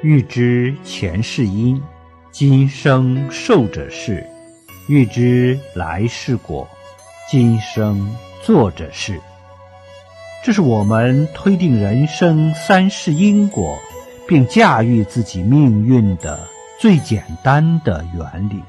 [0.00, 1.82] 欲知前世因
[2.30, 4.24] 今生受者是
[4.86, 6.68] 欲知来世果
[7.28, 9.20] 今生做者是
[10.44, 13.76] 这是我们推定人生三世因果
[14.28, 16.46] 并驾驭自己命运的
[16.78, 18.62] 最简单的原理。